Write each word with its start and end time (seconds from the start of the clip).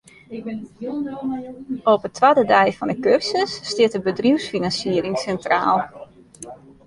Op 1.93 2.01
'e 2.05 2.11
twadde 2.17 2.43
dei 2.51 2.69
fan 2.77 2.91
'e 2.93 2.97
kursus 3.05 3.51
stiet 3.69 3.93
de 3.95 3.99
bedriuwsfinansiering 4.07 5.15
sintraal. 5.23 5.79